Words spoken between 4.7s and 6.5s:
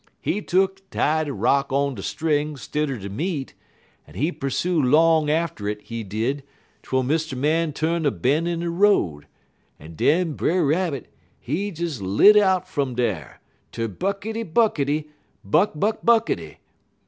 long atter it, he did,